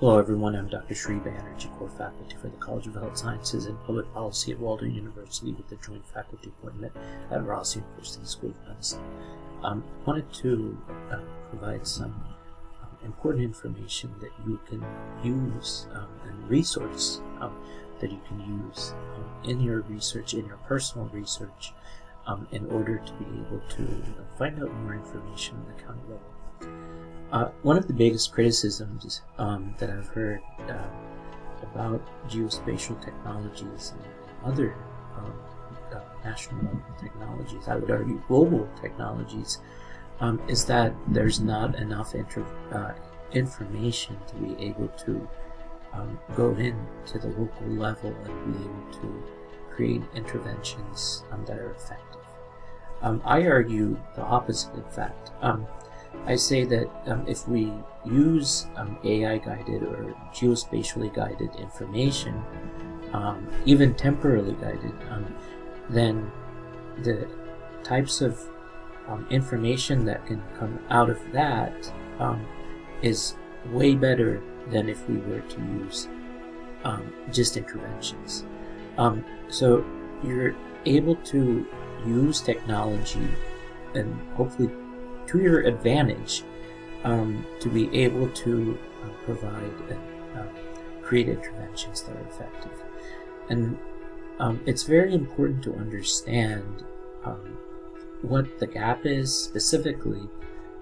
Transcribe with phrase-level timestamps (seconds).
[0.00, 0.94] Hello everyone, I'm Dr.
[0.94, 4.94] Sri Banerjee, core faculty for the College of Health Sciences and Public Policy at Walden
[4.94, 6.92] University with the joint faculty appointment
[7.32, 9.02] at Ross University School of Medicine.
[9.64, 10.78] Um, I wanted to
[11.10, 11.18] uh,
[11.50, 12.14] provide some
[12.80, 14.84] um, important information that you can
[15.24, 17.58] use um, and resource um,
[18.00, 21.72] that you can use um, in your research, in your personal research,
[22.28, 24.04] um, in order to be able to
[24.38, 27.07] find out more information on the county level.
[27.30, 30.88] Uh, one of the biggest criticisms um, that I've heard uh,
[31.62, 34.74] about geospatial technologies and other
[35.16, 35.34] um,
[35.92, 39.58] uh, national technologies, I would argue global technologies,
[40.20, 42.92] um, is that there's not enough uh,
[43.32, 45.28] information to be able to
[45.92, 49.22] um, go into the local level and be able to
[49.70, 52.22] create interventions um, that are effective.
[53.02, 55.30] Um, I argue the opposite, in fact.
[56.26, 57.72] I say that um, if we
[58.04, 62.42] use um, AI guided or geospatially guided information,
[63.12, 65.34] um, even temporally guided, um,
[65.88, 66.30] then
[67.02, 67.28] the
[67.82, 68.40] types of
[69.08, 72.46] um, information that can come out of that um,
[73.00, 73.36] is
[73.70, 76.08] way better than if we were to use
[77.30, 78.44] just interventions.
[79.50, 79.84] so
[80.22, 80.54] you're
[80.86, 81.66] able to
[82.06, 83.28] use technology
[83.94, 84.70] and hopefully
[85.28, 86.42] to your advantage
[87.04, 90.00] um, to be able to uh, provide and
[90.36, 90.44] uh,
[91.02, 92.72] create interventions that are effective.
[93.48, 93.78] And
[94.38, 96.84] um, it's very important to understand
[97.24, 97.56] um,
[98.22, 100.28] what the gap is specifically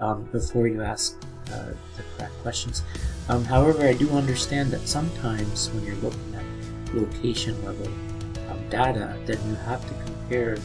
[0.00, 1.16] um, before you ask
[1.52, 2.82] uh, the correct questions.
[3.28, 7.86] Um, however, I do understand that sometimes when you're looking at location level
[8.50, 10.58] um, data, then you have to compare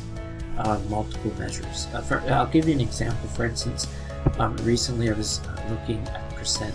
[0.57, 1.87] uh, multiple measures.
[1.93, 3.29] Uh, for, I'll give you an example.
[3.29, 3.87] For instance,
[4.39, 6.73] um, recently I was uh, looking at percent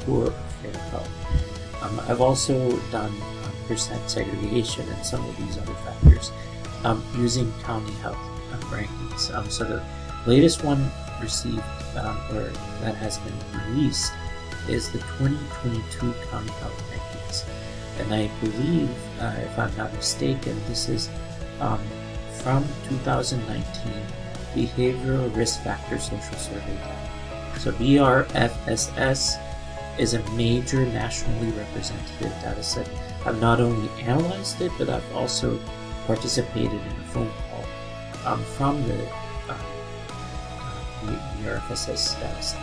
[0.00, 0.30] poor
[0.62, 1.82] fair health.
[1.82, 3.12] Um, I've also done
[3.44, 6.32] um, percent segregation and some of these other factors
[6.84, 8.18] um, using county health
[8.52, 9.34] uh, rankings.
[9.34, 9.82] Um, so the
[10.26, 11.62] latest one received
[11.96, 13.34] or that has been
[13.68, 14.12] released
[14.68, 17.44] is the 2022 county health rankings.
[18.00, 21.08] And I believe, uh, if I'm not mistaken, this is
[21.60, 21.80] um,
[22.46, 23.92] from 2019
[24.54, 27.58] Behavioral Risk Factor Social Survey data.
[27.58, 29.40] So BRFSS
[29.98, 32.88] is a major nationally representative data set.
[33.24, 35.58] I've not only analyzed it, but I've also
[36.06, 37.64] participated in a phone call
[38.32, 39.08] um, from the,
[39.48, 39.58] uh,
[40.60, 42.62] uh, BRFSS data set.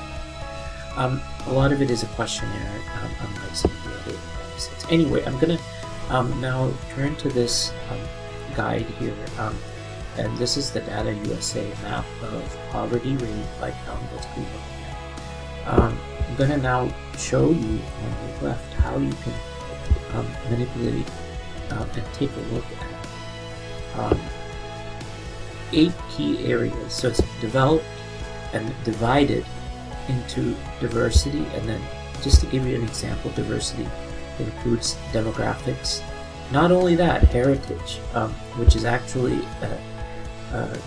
[0.96, 4.60] Um, a lot of it is a questionnaire, um, unlike some of the other data
[4.60, 4.86] sets.
[4.90, 5.64] Anyway, I'm going to
[6.16, 8.00] um, now turn to this um,
[8.56, 9.14] guide here.
[10.18, 14.62] And this is the Data USA map of poverty rate by county at.
[15.66, 15.98] Um,
[16.28, 19.34] I'm going to now show you on the left how you can
[20.14, 21.10] um, manipulate
[21.72, 24.20] um, and take a look at um,
[25.72, 26.94] eight key areas.
[26.94, 27.86] So it's developed
[28.54, 29.46] and divided
[30.08, 31.82] into diversity and then
[32.22, 33.88] just to give you an example, diversity
[34.40, 36.02] includes demographics.
[36.52, 39.78] Not only that, heritage, um, which is actually uh,
[40.54, 40.78] uh,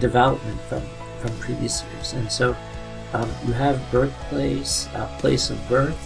[0.00, 0.82] development from,
[1.20, 2.12] from previous years.
[2.12, 2.54] And so
[3.12, 5.98] um, you have birthplace, uh, place of birth,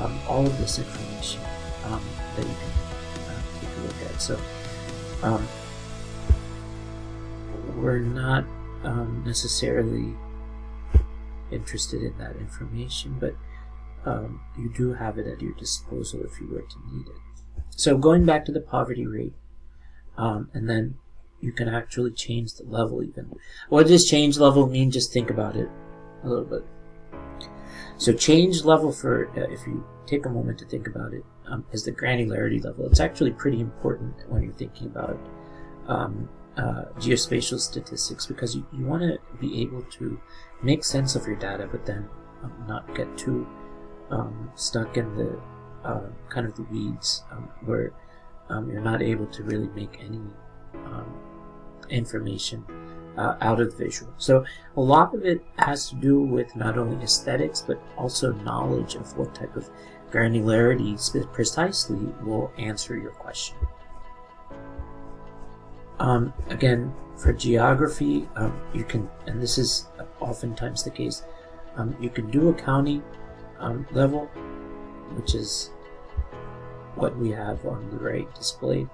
[0.00, 1.40] um, all of this information
[1.86, 2.02] um,
[2.36, 2.72] that you can
[3.28, 4.20] uh, take a look at.
[4.20, 4.40] So
[5.22, 5.48] um,
[7.76, 8.44] we're not
[8.84, 10.14] um, necessarily
[11.50, 13.34] interested in that information, but
[14.06, 17.64] um, you do have it at your disposal if you were to need it.
[17.70, 19.34] So going back to the poverty rate,
[20.16, 20.98] and then
[21.40, 23.32] you can actually change the level even.
[23.68, 24.90] What does change level mean?
[24.90, 25.68] Just think about it
[26.24, 26.64] a little bit.
[27.96, 31.64] So change level for, uh, if you take a moment to think about it, um,
[31.72, 32.86] is the granularity level.
[32.86, 35.18] It's actually pretty important when you're thinking about
[35.88, 40.20] um, uh, geospatial statistics because you, you want to be able to
[40.62, 42.08] make sense of your data but then
[42.42, 43.46] um, not get too
[44.10, 45.40] um, stuck in the
[45.84, 47.92] uh, kind of the weeds um, where
[48.50, 50.20] you're not able to really make any
[51.90, 52.64] information
[53.16, 54.12] uh, out of the visual.
[54.16, 54.44] So
[54.76, 59.16] a lot of it has to do with not only aesthetics, but also knowledge of
[59.16, 59.68] what type of
[60.10, 60.96] granularity
[61.32, 63.56] precisely will answer your question.
[65.98, 69.88] Um, again, for geography, um, you can, and this is
[70.20, 71.24] oftentimes the case,
[71.76, 73.02] um, you can do a county
[73.58, 74.26] um, level,
[75.16, 75.70] which is
[76.94, 78.88] what we have on the right displayed.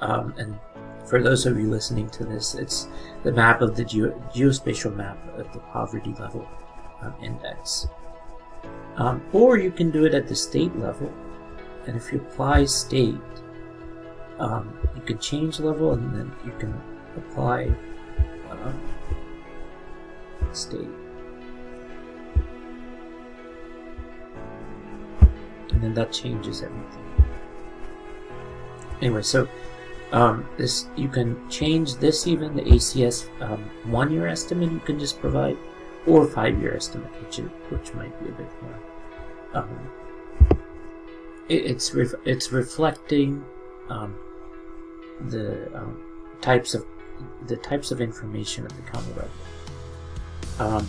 [0.00, 0.58] Um, and
[1.06, 2.88] for those of you listening to this, it's
[3.22, 6.46] the map of the geo geospatial map of the poverty level
[7.00, 7.88] um, index.
[8.96, 11.12] Um, or you can do it at the state level.
[11.86, 13.16] And if you apply state,
[14.38, 16.78] um, you can change level and then you can
[17.16, 17.72] apply
[18.50, 18.80] um,
[20.52, 20.88] state.
[25.70, 27.04] And then that changes everything.
[29.00, 29.48] Anyway, so
[30.12, 34.98] um, this you can change this even the ACS um, one year estimate you can
[34.98, 35.56] just provide
[36.06, 37.36] or five year estimate which
[37.68, 38.78] which might be a bit more.
[39.54, 39.90] Um,
[41.48, 43.44] it, it's ref it's reflecting
[43.90, 44.16] um,
[45.28, 46.00] the um,
[46.40, 46.86] types of
[47.46, 49.30] the types of information of the county level,
[50.58, 50.88] um,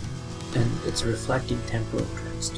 [0.54, 2.52] and it's reflecting temporal trends.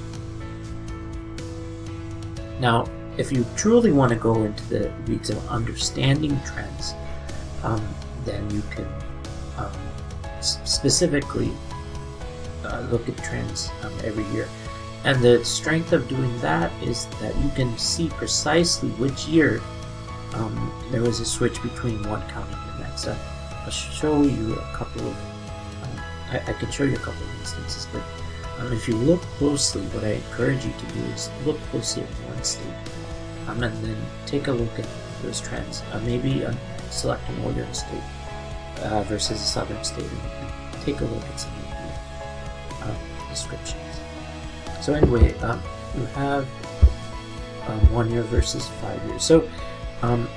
[2.60, 2.86] Now,
[3.18, 6.94] if you truly want to go into the weeds of understanding trends,
[7.62, 7.86] um,
[8.24, 8.86] then you can
[9.58, 9.72] um,
[10.40, 11.52] specifically
[12.64, 14.48] uh, look at trends um, every year.
[15.04, 19.60] And the strength of doing that is that you can see precisely which year
[20.34, 23.06] um, there was a switch between one county and the next.
[23.06, 23.16] Uh,
[23.64, 25.16] I'll show you a couple of,
[25.82, 26.00] um,
[26.30, 28.02] I, I, can show you a couple of instances, but
[28.58, 32.08] um, if you look closely, what I encourage you to do is look closely at
[32.08, 32.64] one state
[33.48, 33.96] and then
[34.26, 34.86] take a look at
[35.22, 35.82] those trends.
[35.92, 36.52] Uh, maybe uh,
[36.90, 38.02] select a northern state
[38.80, 40.20] uh, versus a southern state and,
[40.82, 42.96] take a look at some of the um,
[43.30, 44.00] descriptions.
[44.80, 45.62] So anyway, um,
[45.96, 46.44] you have
[47.68, 49.22] um, one year versus five years.
[49.22, 49.48] So,
[50.02, 50.28] um,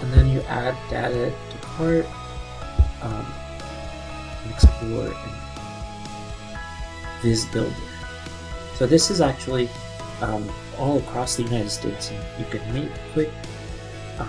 [0.00, 2.06] and then you add data to cart,
[3.02, 3.26] um,
[4.44, 5.32] and explore, and
[7.20, 7.74] Vizbuilder.
[8.76, 9.68] So this is actually
[10.20, 10.48] um,
[10.78, 13.30] all across the United States, and you can make quick
[14.18, 14.28] um,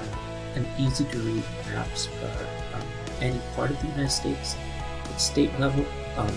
[0.55, 1.43] and easy to read
[1.73, 2.25] maps for
[2.75, 2.87] um,
[3.21, 4.55] any part of the United States
[5.05, 5.85] at state level.
[6.17, 6.35] Um,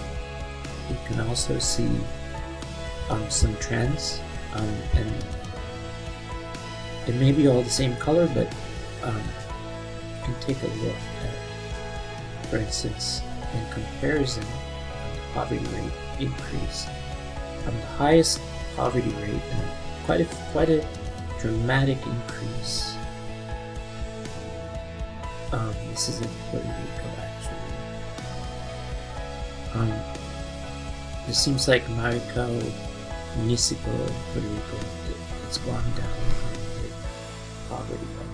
[0.88, 1.90] you can also see
[3.10, 4.20] um, some trends,
[4.54, 5.12] um, and
[7.06, 8.52] it may be all the same color, but
[9.02, 13.22] um, you can take a look at, for instance,
[13.54, 14.44] in comparison,
[15.32, 16.87] poverty rate increase.
[17.64, 18.40] From the highest
[18.76, 19.70] poverty rate and
[20.05, 20.87] quite a quite a
[21.40, 22.94] dramatic increase.
[25.52, 27.73] Um, this is in Puerto Rico actually.
[29.75, 29.93] Um,
[31.26, 32.49] it seems like Maricao
[33.38, 34.79] Municipal Puerto Rico
[35.46, 36.08] it's gone down
[36.38, 36.52] from
[36.82, 36.88] the
[37.69, 38.26] poverty level.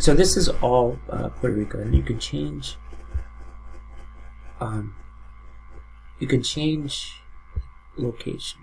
[0.00, 2.76] So this is all uh, Puerto Rico, and you can change
[4.60, 4.94] um,
[6.18, 7.22] you can change
[7.96, 8.60] location.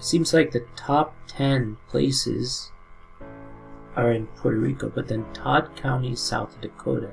[0.00, 2.70] Seems like the top 10 places
[3.96, 7.12] are in Puerto Rico, but then Todd County, South Dakota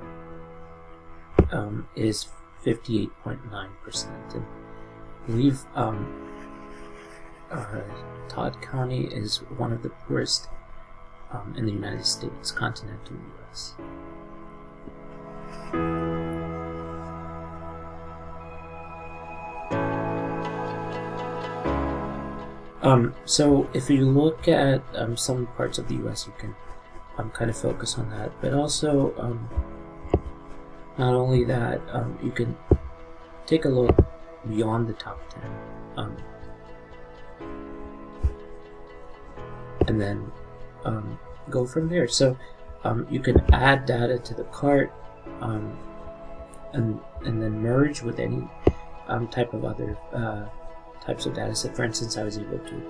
[1.51, 2.27] um, is
[2.63, 4.35] 58.9%.
[4.35, 4.45] And
[5.25, 6.34] believe um,
[7.51, 7.81] uh,
[8.27, 10.49] Todd County is one of the poorest
[11.31, 13.75] um, in the United States, continental U.S.
[22.81, 26.55] Um, so if you look at um, some parts of the U.S., you can
[27.17, 29.49] um, kind of focus on that, but also um,
[30.97, 32.55] not only that, um, you can
[33.47, 33.95] take a look
[34.47, 35.19] beyond the top
[35.97, 36.15] 10
[39.87, 40.31] and then
[40.83, 42.07] um, go from there.
[42.07, 42.37] So
[42.83, 44.93] um, you can add data to the cart
[45.41, 45.77] um,
[46.73, 48.47] and, and then merge with any
[49.07, 50.45] um, type of other uh,
[51.01, 51.75] types of data set.
[51.75, 52.81] For instance, I was able to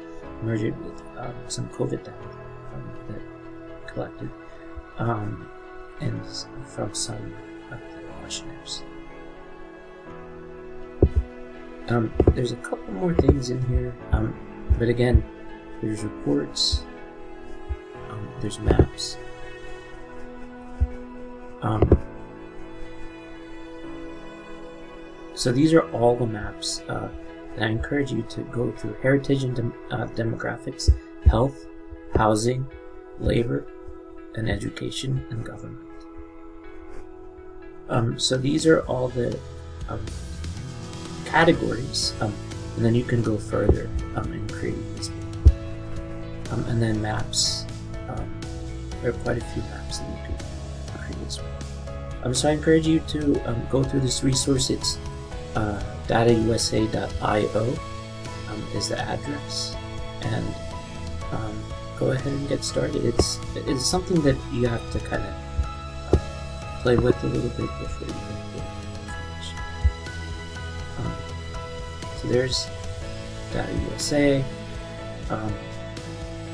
[0.44, 2.14] merge it with um, some COVID data
[2.74, 4.30] um, that collected
[6.02, 6.26] and
[6.66, 7.36] from some
[7.72, 8.84] of the questionnaires.
[12.34, 13.94] There's a couple more things in here,
[14.78, 15.24] but again,
[15.86, 16.84] there's reports,
[18.10, 19.18] um, there's maps.
[21.62, 22.00] Um,
[25.36, 27.08] so these are all the maps uh,
[27.56, 28.96] that I encourage you to go through.
[29.04, 29.60] Heritage and
[29.92, 30.90] uh, demographics,
[31.28, 31.68] health,
[32.16, 32.66] housing,
[33.20, 33.68] labor,
[34.34, 35.88] and education and government.
[37.90, 39.38] Um, so these are all the
[39.88, 40.04] um,
[41.26, 42.34] categories, um,
[42.76, 45.12] and then you can go further um, and create this
[46.52, 47.66] um, and then maps.
[48.08, 48.42] Um,
[49.02, 50.36] there are quite a few maps that you can
[50.98, 51.50] create as well.
[52.24, 54.70] Um, so I encourage you to um, go through this resource.
[54.70, 54.98] It's
[55.56, 57.76] uh, datausa.io
[58.50, 59.76] um, is the address,
[60.22, 60.46] and
[61.32, 61.64] um,
[61.98, 63.06] go ahead and get started.
[63.06, 65.34] It's it's something that you have to kind of
[66.14, 68.66] uh, play with a little bit before you get.
[71.00, 71.14] Um,
[72.22, 72.68] so there's
[73.54, 74.44] USA.
[75.30, 75.54] Um,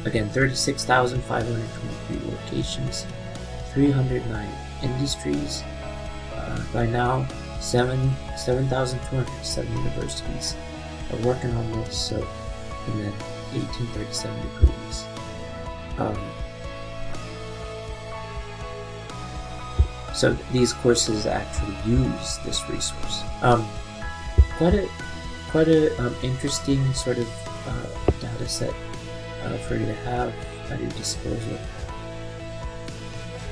[0.06, 3.06] again, 36,523 locations,
[3.74, 4.50] 309
[4.84, 5.64] industries.
[6.34, 7.28] Uh, by now,
[7.60, 10.56] seven 7,207 universities
[11.12, 11.98] are working on this.
[11.98, 12.26] So,
[12.88, 13.12] in the
[13.54, 15.06] 1837 degrees.
[15.98, 16.18] Um,
[20.14, 23.24] so these courses actually use this resource.
[23.42, 23.68] Um,
[24.58, 24.90] quite a
[25.50, 27.28] quite a um, interesting sort of
[27.68, 28.74] uh, data set
[29.44, 30.34] uh, for you to have
[30.72, 31.58] at your disposal.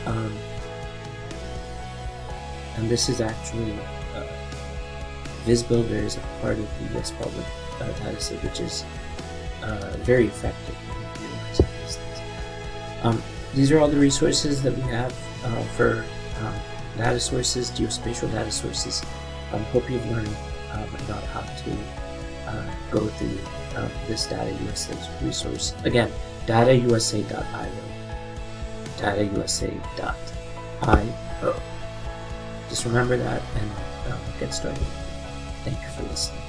[0.05, 0.35] Um,
[2.77, 3.73] and this is actually
[4.15, 4.25] uh,
[5.45, 7.45] is a part of the US Public
[7.79, 8.85] uh, dataset, which is
[9.63, 10.75] uh, very effective.
[13.03, 13.21] Um,
[13.53, 16.05] these are all the resources that we have uh, for
[16.41, 16.55] um,
[16.97, 19.01] data sources, geospatial data sources.
[19.53, 20.35] Um, hope you've learned
[20.71, 21.77] um, about how to
[22.47, 23.39] uh, go through
[23.75, 25.73] uh, this Data USA resource.
[25.83, 26.11] Again,
[26.45, 27.83] datausa.io.
[28.97, 29.95] datausa.io.
[32.69, 33.71] Just remember that and
[34.13, 34.83] um, get started.
[35.63, 36.48] Thank you for listening.